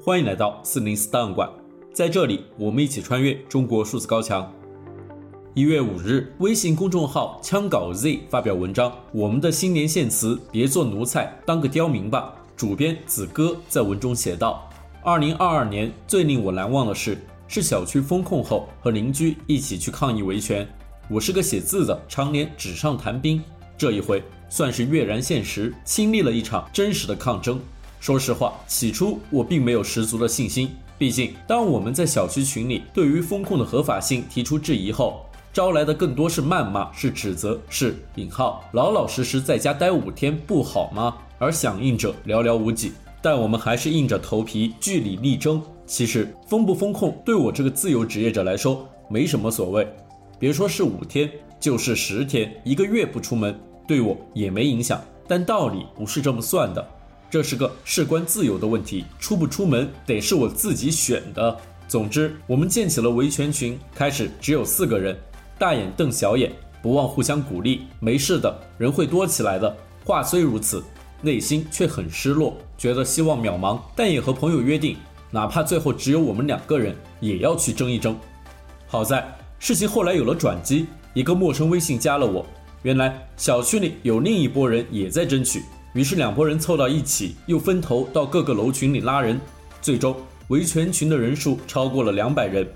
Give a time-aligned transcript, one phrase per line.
[0.00, 1.50] 欢迎来到四零四档案馆，
[1.92, 4.50] 在这里我们一起穿越中国数字高墙。
[5.54, 12.32] 一月五日，微信公众号“枪稿 Z” 发表文章，我们的新年献词：别做奴才，当个刁民吧。
[12.56, 14.70] 主编子哥在文中写道
[15.02, 17.18] ：“二零二二年最令我难忘的事，
[17.48, 20.66] 是小区封控后和邻居一起去抗议维权。
[21.10, 23.42] 我是个写字的，常年纸上谈兵，
[23.76, 27.60] 这一回算是跃然现实，亲历了一场真实的抗争。”
[28.00, 30.70] 说实话，起初我并没有十足的信心。
[30.96, 41.16] 毕竟，当我们在小区群里对于封控的合法性提出质疑后，招来的更多是谩骂、是指责、是引号老老实实在家待五天不好吗？
[41.38, 42.92] 而响应者寥寥无几。
[43.20, 45.60] 但我们还是硬着头皮据理力争。
[45.86, 49.88] 其实，封不封控对我这个自由职业者来说没什么所谓。
[50.38, 55.02] 别说是五天，就是十天、一个月不出门，对我也没影响。
[55.26, 56.88] 但道理不是这么算的。
[57.30, 61.54] 这是个事关自由的问题，出不出门得是我自己选的。
[61.86, 65.14] 总之，我们建起了维权群，开始只有四个人，
[65.58, 66.50] 大眼瞪小眼，
[66.82, 67.82] 不忘互相鼓励。
[68.00, 69.76] 没事的，人会多起来的。
[70.04, 70.82] 话虽如此，
[71.20, 74.96] 内心却很失落，觉得希望渺茫，但也和朋友约定，
[75.30, 78.18] 哪怕最后只有我们两个人，也要去争一争。
[78.86, 79.26] 好在
[79.58, 82.46] 事情后来有了转机，一个陌生微信加了我，
[82.82, 85.62] 原来小区里有另一拨人也在争取。
[85.94, 89.40] 于是两拨人凑到一起，又分头到各个楼群里拉人，
[89.80, 90.14] 最终
[90.48, 92.66] 维权群的人数超过了两百人。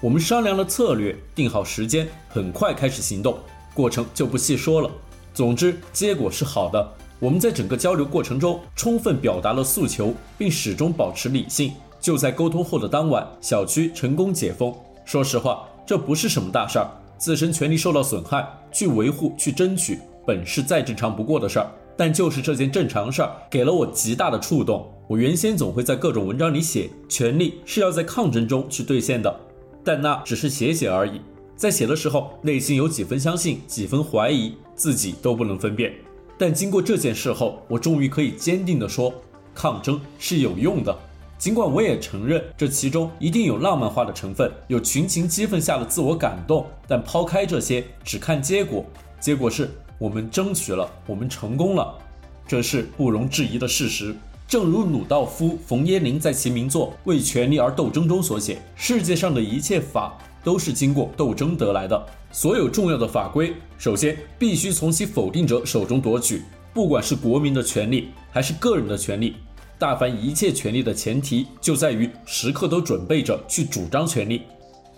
[0.00, 3.38] 我们商量了策略，定好时间，很快开始行动。
[3.74, 4.90] 过程就不细说了。
[5.34, 6.92] 总之，结果是好的。
[7.18, 11.72] 我们在整个交流过程中充分表达了诉求，并始终保持理性。
[12.00, 14.74] 就在沟通后的当晚，小区成功解封。
[15.04, 21.70] 说实话，这不是什么大事儿，自身权利受到损害，去维护、去争取，本是再正常不过的事儿。
[21.96, 24.88] 但就是这件正常事儿，给了我极大的触动。
[25.08, 29.34] 我原先总会在各种文章里写，权利是要在抗争中去兑现的，
[29.84, 31.20] 但那只是写写而已。
[31.54, 35.92] 在写的时候，内心有几分相信，几分怀疑，自己都不能分辨。
[36.38, 39.12] 但经过这件事后，我终于可以坚定地说，
[39.54, 40.96] 抗争是有用的。
[41.38, 48.84] 尽管我也承认这其中一定有浪漫化的成分，有群情激愤下的自我感动，但抛开这些，只看结果，
[49.20, 49.68] 结果是。
[50.02, 51.96] 我们争取了，我们成功了，
[52.44, 54.12] 这是不容置疑的事实。
[54.48, 62.04] 正如鲁道夫·冯耶林在其名作《为权利而斗争》中所写：“世界上的一切法都是经过斗争得来的。
[62.32, 66.42] 所有重要的法规，首先必须从其否定者手中夺取。
[66.74, 69.36] 不管是国民的权利，还是个人的权利，
[69.78, 74.42] 大凡一切权利的前提，就在于时刻都准备着去主张权利。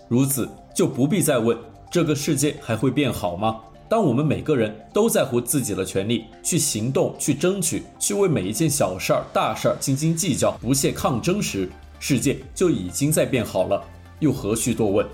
[0.09, 1.55] 如此，就不必再问
[1.91, 3.57] 这个世界还会变好吗？”
[3.87, 11.69] 当我们每个人都在乎自己的权利，去行动、去争取、去为每一件小事儿、大事儿斤斤计较、不懈抗争时，
[11.99, 13.79] 世界就已经在变好了，
[14.19, 15.05] 又何须多问？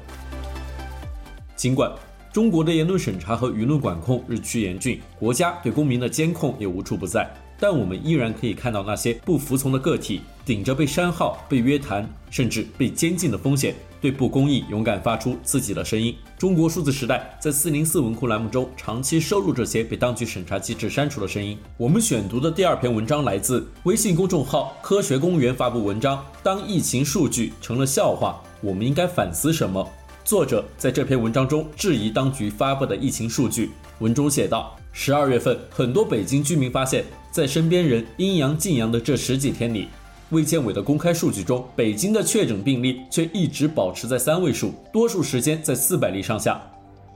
[1.58, 1.92] 尽管
[2.32, 7.30] 中国的言论审查和舆论管控日趋严峻，国家对公民的监控也无处不在。
[7.62, 16.16] 但我们依然可以看到那些不服从的个体，顶着被删号、被约谈，甚至被监禁的风险，对不公义勇敢发出自己的声音。
[16.40, 21.56] 中国数字时代在四零四文库栏目中长期收录这些被当局审查机制删除的声音。
[21.78, 29.88] 我们选读的第二篇文章来自微信公众号“科学公园”发布文章：当疫情数据成了笑话，我们应该反思什么？
[30.24, 33.70] 作者在这篇文章中质疑当局发布的疫情数据。
[34.00, 37.06] 文中写道：十二月份，很多北京居民发现。
[37.32, 39.88] 在身边人阴阳尽阳的这十几天里，
[40.32, 46.62] 卫健委的公开数据中，北京的确诊病例却一直保持在三位数，多数时间在四百例上下。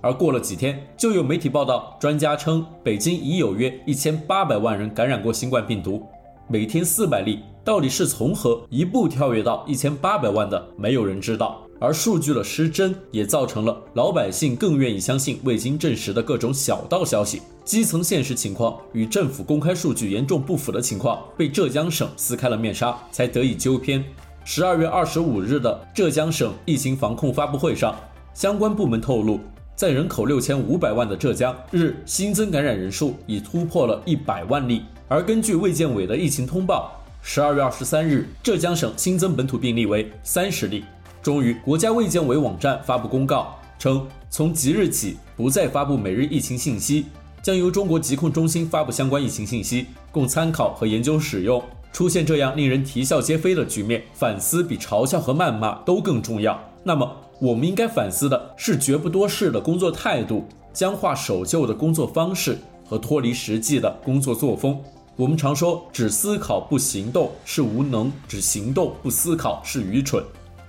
[0.02, 6.02] 而过了几天，就有媒体报道，专家称北京已有约一千八百万人感染过新冠病毒。
[6.48, 10.64] 每天四百例，到底是从何一步跳跃到一千八百万的？
[10.78, 11.64] 没有人知道。
[11.80, 17.42] 而数据的失真，也造成了老百姓更愿意相信未经证实的各种小道消息。
[17.64, 24.04] 基层现实情况与政府公开数据严重不符的情况，被浙江省撕开了面纱，才得以纠偏。
[24.44, 27.96] 十二月二十五日的浙江省疫情防控发布会上，
[28.36, 29.40] 相关部门透露，
[29.76, 34.84] 在人口六千五百万的浙江，日新增感染人数已突破了一百万例。
[35.08, 36.92] 而根据卫健委的疫情通报，
[37.28, 40.86] 十二月二十三日，浙江省新增本土病例为三十例。
[41.24, 47.08] 终于，国家卫健委网站发布公告称，从即日起不再发布每日疫情信息，
[47.42, 51.62] 将由中国疾控中心发布相关疫情信息，供参考和研究使用。
[51.92, 56.58] 出现这样令人啼笑皆非的局面，反思比嘲笑和谩骂都更重要。
[56.84, 57.12] 那么，
[57.42, 64.80] 我们应该反思的是绝不多事的工作态度、僵化守旧的工作方式和脱离实际的工作作风。
[65.18, 70.22] 我们常说，只思考不行动是无能，只行动不思考是愚蠢。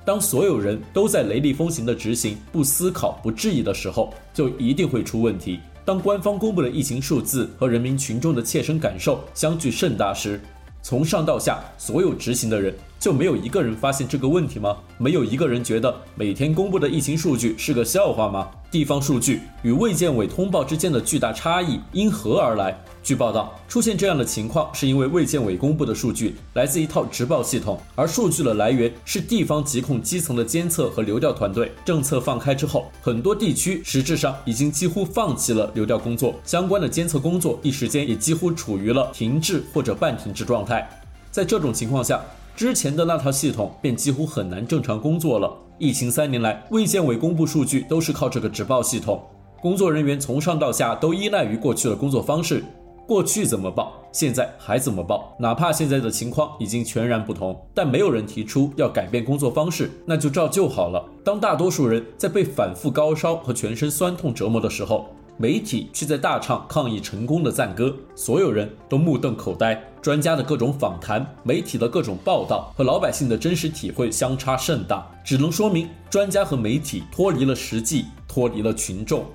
[0.05, 5.59] 当所有人都在雷厉风行的执行，不思考、不质疑的时候，就一定会出问题。
[5.85, 10.41] 当官方公布的疫情数字和人民群众的切身感受相距甚大时，
[10.81, 14.77] 从上到下，所有执行的人就没有一个人发现这个问题吗？
[14.97, 18.49] 没有一个人觉得每天公布的疫情数据是个笑话吗？
[18.71, 22.77] 地方数据与卫健委通报之间的巨大差异因何而来？
[23.03, 31.71] 据报道，出现这样的情况是因为卫健委公布的数据来自一套直报系统，而数据的来源是地方疾控基层的监测和流调团队。
[31.85, 40.89] 政策放开之后，很多地区实质上已经几乎放弃了流调工作，相关的监测工作一时间也几乎处于了停滞或者半停滞状态。
[41.31, 42.21] 在这种情况下，
[42.57, 45.57] 之前的那套系统便几乎很难正常工作了。
[45.79, 49.23] 疫情三年来，卫健委公布数据都是靠这个直报系统，
[49.61, 52.65] 工作人员从上到下都依赖于过去的工作方式。
[53.07, 55.37] 过去怎么报，现在还怎么报？
[55.39, 61.05] 哪怕现在的情况已经全然不同，但没有人提出要改变工作方式，那就照旧好了。
[61.23, 65.07] 当大多数人在被反复高烧和全身酸痛折磨的时候，
[65.39, 69.79] 媒体却在大唱抗疫成功的赞歌，所有人都目瞪口呆。
[70.01, 79.27] 专家的各种访谈，媒体的各种报道和老百姓的真实体会相差甚大，只能说明专家和媒体脱离了实际，脱离了群众。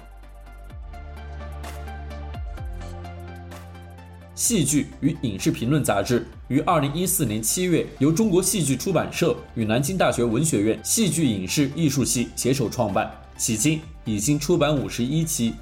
[4.34, 15.54] 戏剧与影视评论杂志于二零一四年七月由中国戏剧出版社与南京大学文学院戏剧影视艺术系携手创办，迄今已经出版五十一期。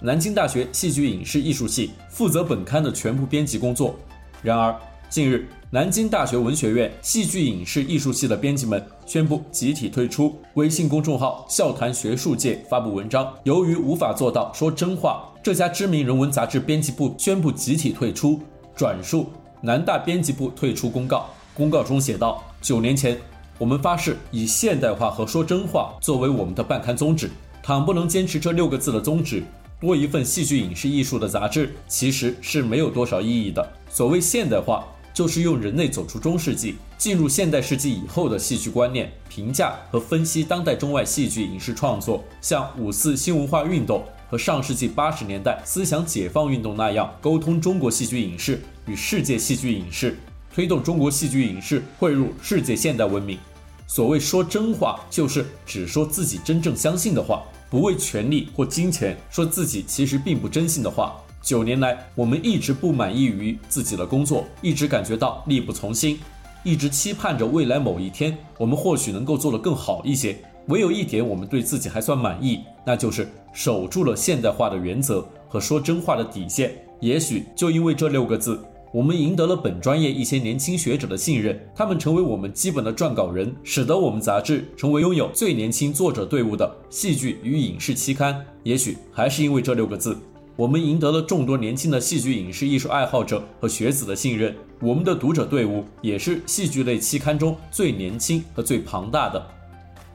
[0.00, 3.96] 南京大学戏剧影视艺术系负责本刊的全部编辑工作。
[4.42, 4.74] 然而，
[5.08, 10.38] 近日南京大学文学院戏剧影视艺术系的编辑们宣布集体退出。
[10.54, 15.24] 微信公众号“笑谈学术界”发布文章，由于无法做到说真话。
[15.42, 18.40] 这家知名人文杂志编辑部宣布集体退出。
[18.74, 19.30] 转述
[19.62, 23.16] 南大编辑部退出公告，公告中写道：九年前，
[23.56, 27.30] 我们发誓以现代化和说真话作为我们的办刊宗旨。
[27.62, 29.42] 倘不能坚持这六个字的宗旨，
[29.80, 33.72] 多一份戏剧影视艺术的杂志其实是没有多少意义的。
[33.90, 44.04] 所谓现代化，就是用人类走出中世纪，进入现代世纪以后的戏剧观念，评价和分析当代中外戏剧影视创作，像五四新文化运动。
[44.28, 50.18] 和上世纪八十年代思想解放运动那样，沟通中国戏剧影视与世界戏剧影视，
[50.52, 53.38] 推动中国戏剧影视汇入世界现代文明。
[53.86, 61.16] 所谓说真话，就是只说自己真正相信的话，不为权力或金钱说自己其实并不真心的话。
[61.42, 66.18] 九年来，我们一直不满意于自己的工作，一直感觉到力不从心，
[66.64, 70.36] 一直期盼着未来某一天，我们或许能够做得更好一些。
[70.66, 76.76] 唯有一点，我们对自己还算满意，那就是守住了现代化的原则和说真话的底线。
[76.98, 78.60] 也许就因为这六个字，
[78.96, 88.42] 我们赢得了本专业一些年轻学者的信任，他们成为我们基本的撰稿人，使得我们杂志成为拥有最年轻作者队伍的戏剧与影视期刊。
[88.62, 90.16] 也许还是因为这六个字，
[90.56, 94.56] 我们赢得了众多年轻的戏剧影视艺术爱好者和学子的信任。
[94.80, 99.46] 我们的读者队伍也是戏剧类期刊中最年轻和最庞大的。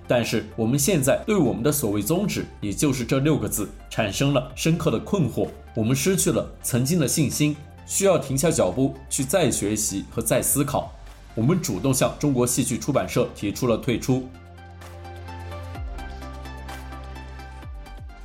[0.07, 5.47] 但是我们现在对我们的所谓宗旨，也就是这六个字，产生了深刻的困惑。
[5.75, 7.55] 我们失去了曾经的信心，
[7.91, 10.89] 需要停下脚步去再学习和再思考。
[11.35, 14.25] 我们主动向中国戏剧出版社提出了退出。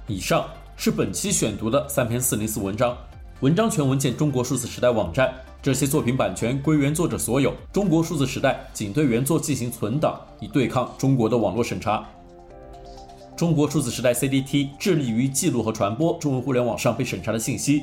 [0.07, 2.97] 以上是本期选读的三篇四零四文章，
[3.41, 5.35] 文章全文见中国数字时代网站。
[5.61, 7.53] 这些作品版权归原作者所有。
[7.73, 12.09] 中国数字时代仅对原作进行存档，以对抗中国的网络审查。
[13.37, 17.83] 中国数字时代 CDT 致力于记录和传播中文互联网上被审查的信息，